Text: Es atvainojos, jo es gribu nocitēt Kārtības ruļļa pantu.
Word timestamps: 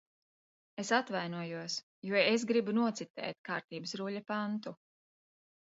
Es 0.83 0.91
atvainojos, 0.99 1.75
jo 2.09 2.17
es 2.23 2.47
gribu 2.53 2.75
nocitēt 2.79 3.41
Kārtības 3.51 3.99
ruļļa 4.03 4.25
pantu. 4.35 4.77